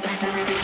[0.00, 0.59] otras no me.